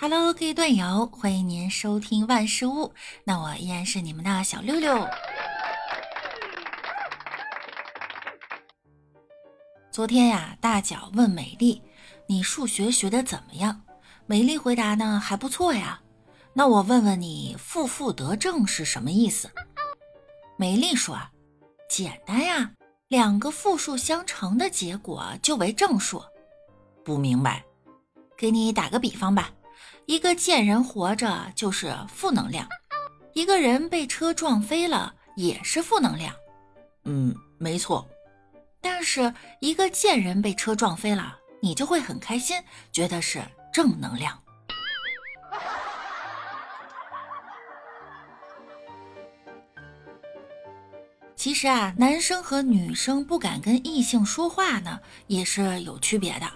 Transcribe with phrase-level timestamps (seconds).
[0.00, 2.94] Hello，各位段友，欢迎您收听万事屋。
[3.24, 5.04] 那我依然是你们的小六六。
[9.90, 11.82] 昨天呀，大脚问美丽
[12.28, 13.82] ：“你数学学的怎么样？”
[14.26, 16.00] 美丽回答呢：“还不错呀。”
[16.54, 19.50] 那我问问你，“负负得正”是什么意思？
[20.56, 21.18] 美丽说
[21.90, 22.70] ：“简单呀，
[23.08, 26.22] 两个负数相乘的结果就为正数。”
[27.04, 27.64] 不明白，
[28.36, 29.50] 给你打个比方吧。
[30.08, 32.66] 一个贱人活着就是负能量，
[33.34, 36.34] 一个人被车撞飞了也是负能量。
[37.04, 38.08] 嗯，没错。
[38.80, 42.56] 但是一个贱人被车撞飞了，你就会很开心，
[42.90, 44.42] 觉得是正能量。
[51.36, 56.50] 其实啊，男生和女生不敢跟异性说话呢，也是有区别的。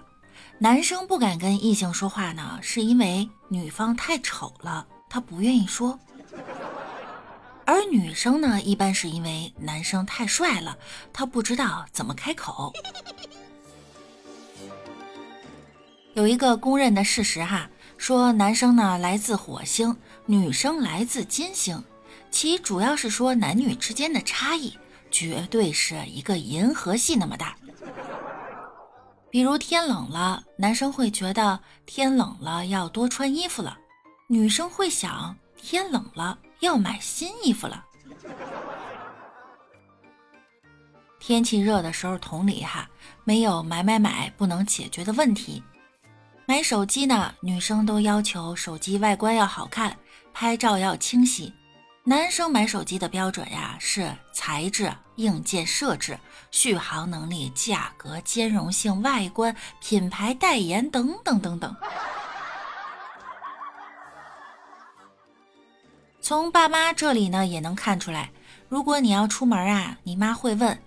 [0.62, 5.98] 男生不敢跟异性说话呢，是因为女方太丑了，他不愿意说；
[7.66, 10.78] 而女生呢，一般是因为男生太帅了，
[11.12, 12.72] 他不知道怎么开口。
[16.14, 21.82] 有一个公认的事实哈，说男生呢来自火星，女生来自金星，
[22.30, 24.78] 其主要是说男女之间的差异，
[25.10, 27.56] 绝对是一个银河系那么大。
[29.33, 33.78] 比如天冷了，男生会觉得天冷了要多穿衣服了，
[34.28, 37.83] 女生会想天冷了要买新衣服了。
[41.19, 42.86] 天气热的时候，同理哈，
[43.25, 45.62] 没有买买买不能解决的问题。
[46.44, 49.97] 买手机呢，女生都要求手机外观要好看，
[50.34, 51.50] 拍照要清晰。
[52.05, 56.18] 男生买手机的标准呀是材质、硬件设置、
[56.50, 61.74] 续航能力、价格、兼容性、外观、品牌代言等等等等。
[66.20, 68.30] 从爸妈这里呢也能看出来，
[68.69, 70.82] 如果你要出门啊，你妈会问：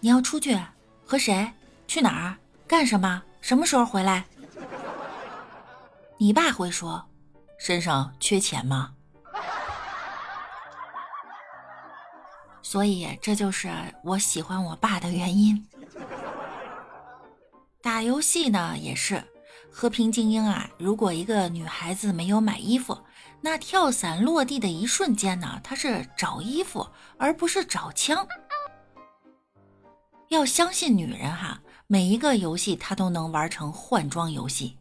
[0.00, 0.58] 你要出去
[1.04, 1.52] 和谁？
[1.86, 2.36] 去哪儿？
[2.66, 3.22] 干什么？
[3.40, 4.24] 什么时候回来？
[6.16, 7.06] 你爸会说：
[7.58, 8.92] 身上缺钱吗？
[12.70, 13.68] 所以这就是
[14.04, 15.66] 我喜欢我爸的原因。
[17.82, 19.20] 打游戏呢也是，
[19.72, 22.96] 和平精英啊，如果一个女孩子没有买衣服，
[23.40, 26.88] 那跳伞落地的一瞬间呢，她是找衣服
[27.18, 28.24] 而不是找枪。
[30.28, 34.78] 要相信女人哈，每一个游戏她都能玩成换装游戏。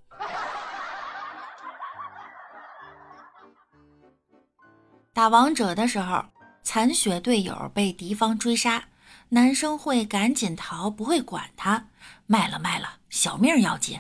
[5.12, 6.24] 打王者的时候。
[6.64, 8.84] 残血队友被敌方追杀，
[9.30, 11.88] 男生会赶紧逃，不会管他，
[12.28, 14.00] 卖了卖了，小命要紧。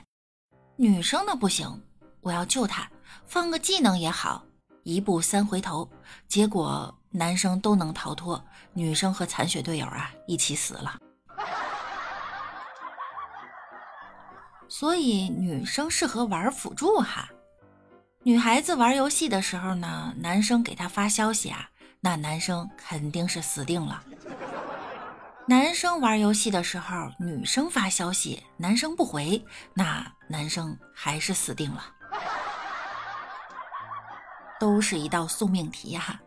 [0.76, 1.82] 女生呢不行，
[2.22, 2.90] 我要救他，
[3.26, 4.44] 放个技能也好，
[4.84, 5.90] 一步三回头。
[6.28, 8.44] 结果男生都能逃脱，
[8.74, 11.00] 女生和残血队友啊一起死了。
[14.68, 17.28] 所以女生适合玩辅助哈。
[18.22, 21.72] 女孩子玩游戏的时候呢，男生给她发消息啊。
[22.02, 24.04] 那男生肯定是死定了。
[25.46, 29.44] 男生玩游戏的时候，女生发消息，男生不回，
[29.74, 31.84] 那男生还是死定了。
[34.60, 36.20] 都是一道送命题哈。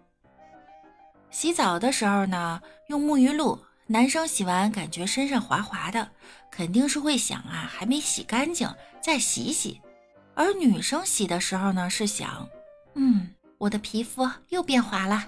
[1.30, 6.10] 洗澡的时候呢，用沐浴露，男生洗完感觉身上滑滑的，
[6.50, 8.68] 肯定是会想啊，还没洗干净，
[9.02, 9.80] 再洗洗。
[10.34, 12.48] 而女生洗的时候呢，是想，
[12.94, 15.24] 嗯，我的皮肤又变滑了。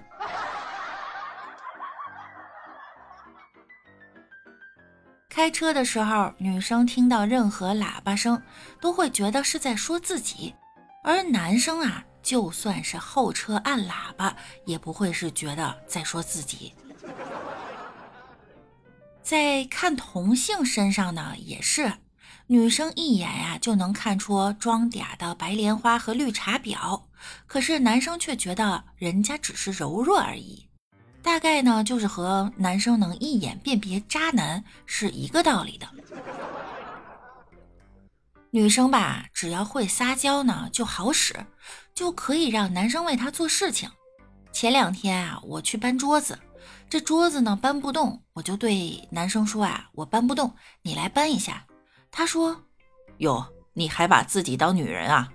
[5.35, 8.41] 开车的时候，女生听到任何喇叭声
[8.81, 10.55] 都会觉得是在说自己，
[11.03, 16.73] 而男生啊，就算是后车按喇叭，也不会是觉得在说自己。
[19.25, 21.93] 在看同性身上呢，也是，
[22.47, 27.03] 女生一眼呀就能看出装嗲的白莲花和绿茶婊，
[27.49, 30.69] 可是男生却觉得人家只是柔弱而已。
[31.25, 35.89] 大概呢，就是和男生能一眼辨别渣男是一个道理的。
[38.51, 41.35] 女生吧，只要会撒娇呢，就好使，
[41.95, 43.91] 就可以让男生为她做事情。
[44.53, 46.39] 前两天啊，我去搬桌子，
[46.91, 51.65] 这桌子呢搬不动，我就对男生说啊，我搬不动，你来搬一下。
[52.11, 52.65] 他说
[53.19, 55.33] ：“哟，你还把自己当女人啊？”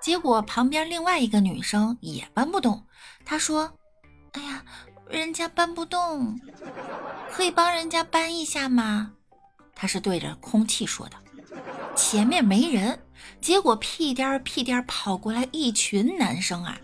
[0.00, 2.86] 结果旁边另外一个女生也搬不动，
[3.24, 3.70] 她说
[4.32, 4.64] ：“哎呀，
[5.08, 6.40] 人家搬不动，
[7.30, 9.12] 可以帮人家搬一下吗？”
[9.76, 11.16] 她是对着空气说的。
[11.94, 12.98] 前面没人，
[13.40, 16.78] 结果屁颠儿屁颠儿跑过来一群男生啊！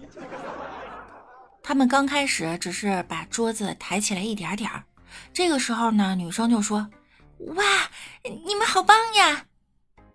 [1.62, 4.84] 他们刚开始只是把桌子抬起来一点点儿，
[5.32, 6.86] 这个时候呢，女生就说
[7.56, 7.64] ：“哇，
[8.44, 9.46] 你们好棒呀！”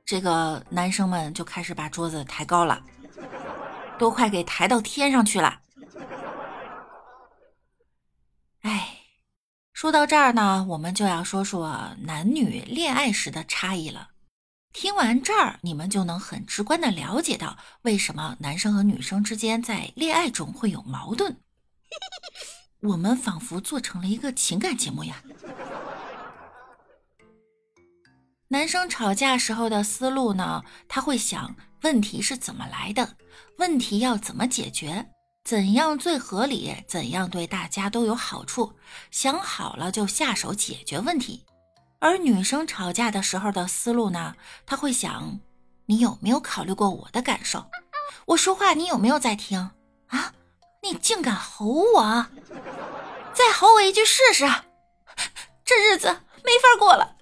[0.05, 2.81] 这个男生们就开始把桌子抬高了，
[4.01, 5.61] 都快给抬到天上去了。
[8.61, 8.97] 哎，
[9.73, 14.09] 说到这儿呢，我们就要说说男女恋爱时的差异了。
[14.73, 21.37] 听完这儿，你们就能很直观的了解到为什么男生和女生之间在恋爱中会有矛盾。
[22.79, 25.21] 我们仿佛做成了一个情感节目呀。
[28.51, 33.15] 男生吵架时候的思路呢，他会想问题是怎么来的，
[33.59, 35.07] 问题要怎么解决，
[35.45, 38.73] 怎样最合理，怎样对大家都有好处，
[39.09, 41.45] 想好了就下手解决问题。
[41.99, 44.35] 而女生吵架的时候的思路呢？
[44.65, 45.39] 她会想：
[45.85, 47.65] 你有没有考虑过我的感受？
[48.25, 49.71] 我说话你有没有在听
[50.07, 50.33] 啊？
[50.83, 51.65] 你竟敢吼
[51.95, 52.25] 我！
[53.33, 54.45] 再吼我一句试试！
[55.63, 56.07] 这日子
[56.43, 57.15] 没法过了。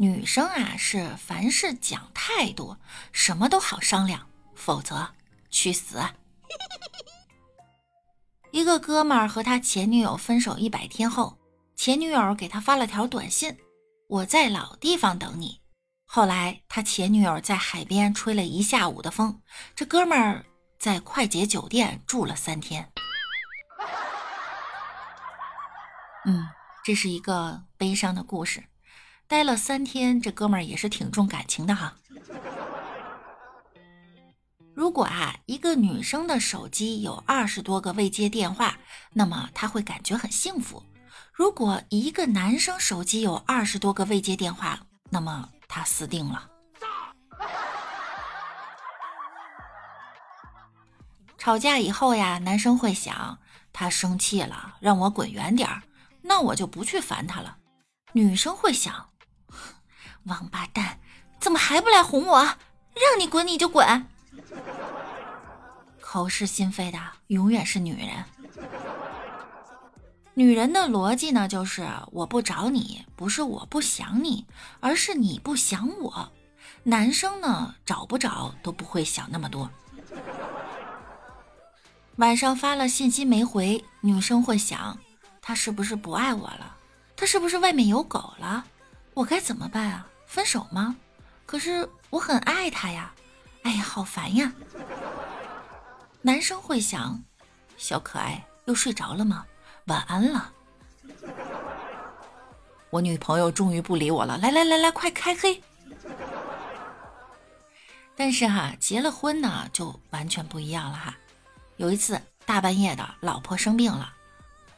[0.00, 2.78] 女生啊，是凡事讲态度，
[3.12, 5.12] 什么都好商量，否则
[5.50, 6.02] 去死。
[8.50, 11.38] 一个哥们儿和他前女友分手一百天后，
[11.76, 13.54] 前女友给他发了条短信
[14.08, 15.60] ：“我在老地方等你。”
[16.08, 19.42] 后来他前女友在海边吹了一下午的风，
[19.76, 20.46] 这哥们儿
[20.78, 22.90] 在快捷酒店住了三天。
[26.24, 26.48] 嗯，
[26.82, 28.64] 这是一个悲伤的故事。
[29.30, 31.94] 待了三天，这哥们儿也是挺重感情的哈。
[34.74, 38.76] 如果啊，一个女生的手机有二十多个未接电话，
[39.12, 40.82] 那么她会感觉很幸福；
[41.32, 44.80] 如果一个男生手机有二十多个未接电话，
[45.10, 46.50] 那么他死定了。
[51.38, 53.38] 吵架以后呀，男生会想，
[53.72, 55.84] 他生气了，让我滚远点儿，
[56.20, 57.58] 那我就不去烦他了。
[58.12, 59.08] 女生会想，
[60.24, 60.98] 王八蛋，
[61.38, 62.38] 怎么还不来哄我？
[62.42, 64.06] 让你滚你就滚。
[66.00, 68.24] 口是心非的永远是女人。
[70.34, 74.46] 女人的逻辑呢，就是我不找你，不是我不想你，
[74.80, 76.32] 而是你不想我。
[76.82, 79.70] 男生呢，找不找都不会想那么多。
[82.16, 84.98] 晚上发了信息没回，女生会想，
[85.40, 86.76] 他是不是不爱我了？
[87.16, 88.64] 他是不是外面有狗了？
[89.14, 90.06] 我该怎么办啊？
[90.30, 90.94] 分手吗？
[91.44, 93.12] 可是我很爱他呀！
[93.64, 94.52] 哎呀，好烦呀！
[96.22, 97.20] 男生会想：
[97.76, 99.44] 小可爱又睡着了吗？
[99.86, 100.52] 晚安了。
[102.90, 104.38] 我女朋友终于不理我了。
[104.38, 105.60] 来来来来，快开黑！
[108.14, 111.16] 但是哈，结了婚呢，就完全不一样了哈。
[111.76, 114.12] 有一次大半夜的，老婆生病了，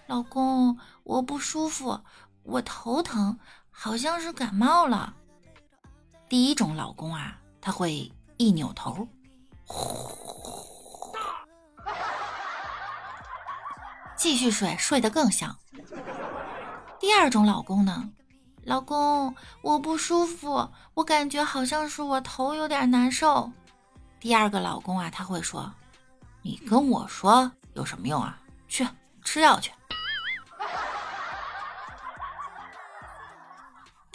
[0.07, 2.01] 老公我不舒服，
[2.43, 3.39] 我头疼，
[3.71, 5.15] 好像是感冒了。
[6.33, 9.07] 第一种老公啊，他会一扭头，
[14.17, 15.55] 继续睡，睡得更香。
[16.99, 18.09] 第二种老公呢？
[18.65, 23.53] 老公，我不舒服，我感觉好像是我头有点难受。
[24.19, 25.71] 第二个老公啊，他会说
[26.41, 28.41] ：“你跟我说有什么用啊？
[28.69, 28.89] 去
[29.23, 29.71] 吃药去。”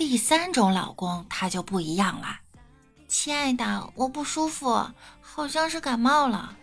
[0.08, 2.40] 第三种老公他就不一样了，
[3.10, 6.56] 亲爱的，我不舒服，好像是感冒了。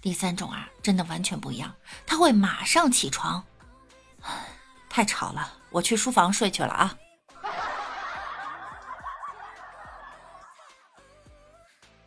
[0.00, 1.74] 第三种啊，真的完全不一样，
[2.06, 3.42] 他会马上起床。
[4.88, 6.96] 太吵了，我去书房睡去了啊。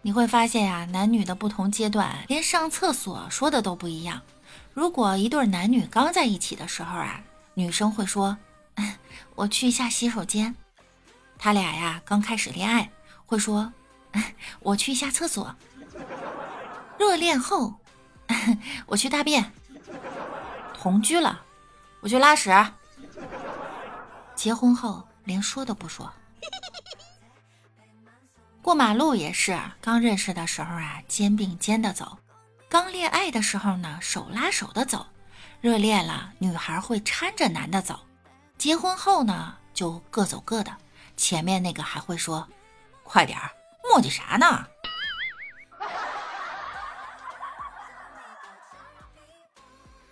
[0.01, 4.21] 你会发现呀，男女的不同阶段，连上厕所说的都不一样。
[4.73, 7.21] 如果一对男女刚在一起的时候啊，
[7.55, 8.37] 女生会说
[9.35, 10.55] ：“我去一下洗手间。”
[11.37, 12.91] 他俩呀，刚开始恋爱
[13.25, 13.71] 会说
[14.61, 15.55] ：“我去一下厕所。”
[16.99, 17.75] 热恋后。
[18.87, 19.53] 我去大便，
[20.73, 21.41] 同居了，
[22.01, 22.51] 我去拉屎。
[24.35, 26.11] 结婚后连说都不说。
[28.61, 32.17] 过马路也是，刚认识的时候啊，肩并肩的走；
[32.67, 35.07] 刚恋爱的时候呢，手拉手的走；
[35.61, 37.95] 热恋了，女孩会搀着男的走；
[38.57, 40.75] 结婚后呢，就各走各的。
[41.17, 42.47] 前面那个还会说
[43.03, 43.51] ：“快点儿，
[43.89, 44.65] 磨叽啥呢？”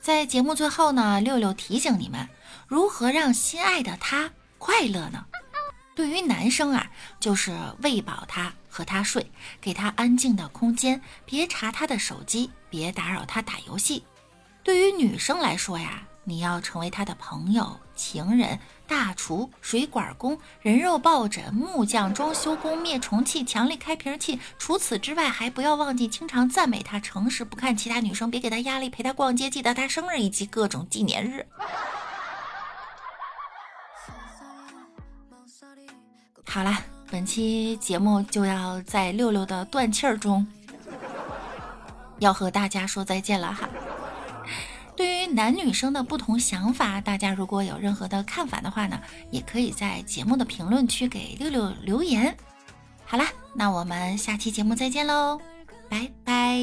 [0.02, 2.28] 在节目最后呢，六六提醒你们
[2.68, 5.26] 如何让心爱的他快乐呢？
[5.96, 9.32] 对于男生啊，就是喂饱他，和他睡，
[9.62, 14.06] 给他安静的空间，别查他的手机，别打扰他打游戏。
[14.62, 24.40] 对于女生来说呀，你要成为他的朋友、情人、大厨、水管工、人肉抱枕、木匠、装修工、灭虫器、强力开瓶器。
[24.58, 31.46] 除此之外，还不要忘记经常赞美他，诚实不看其他女生，别给他压力，陪他逛街，记得他生日以及各种纪念日。
[36.48, 36.78] 好了，
[37.12, 40.48] 本期节目就要在六六的断气儿中，
[42.20, 43.68] 要和大家说再见了哈。
[44.96, 49.00] 对于男女生的不同想法，大家如果有任何的看法的话呢，
[49.30, 52.36] 也可以在节目的评论区给六六留言。
[53.06, 55.40] 好啦，那我们下期节目再见喽，
[55.90, 56.60] 拜拜。